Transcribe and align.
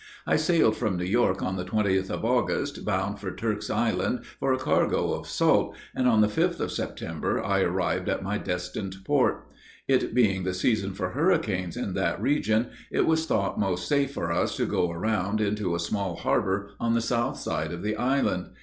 I 0.25 0.35
sailed 0.35 0.75
from 0.77 0.97
New 0.97 1.05
York 1.05 1.43
on 1.43 1.57
the 1.57 1.63
20th 1.63 2.09
of 2.09 2.25
August, 2.25 2.83
bound 2.83 3.19
for 3.19 3.35
Turk's 3.35 3.69
Island 3.69 4.25
for 4.39 4.51
a 4.51 4.57
cargo 4.57 5.13
of 5.13 5.27
salt, 5.27 5.75
and, 5.93 6.07
on 6.07 6.21
the 6.21 6.27
5th 6.27 6.59
of 6.59 6.71
September, 6.71 7.43
I 7.45 7.59
arrived 7.61 8.09
at 8.09 8.23
my 8.23 8.39
destined 8.39 8.95
port. 9.05 9.47
It 9.87 10.15
being 10.15 10.43
the 10.43 10.55
season 10.55 10.95
for 10.95 11.11
hurricanes 11.11 11.77
in 11.77 11.93
that 11.93 12.19
region, 12.19 12.71
it 12.91 13.05
was 13.05 13.27
thought 13.27 13.59
most 13.59 13.87
safe 13.87 14.11
for 14.11 14.31
us 14.31 14.57
to 14.57 14.65
go 14.65 14.89
around 14.89 15.39
into 15.39 15.75
a 15.75 15.79
small 15.79 16.15
harbor 16.15 16.71
on 16.79 16.95
the 16.95 16.99
south 17.01 17.37
side 17.37 17.71
of 17.71 17.83
the 17.83 17.95
island. 17.95 18.47